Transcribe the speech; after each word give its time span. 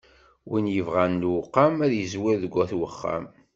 Win 0.49 0.71
yebɣam 0.75 1.13
luqam, 1.21 1.75
ad 1.85 1.93
yezwir 1.95 2.37
deg 2.43 2.53
wat 2.55 2.71
uxxam. 2.87 3.25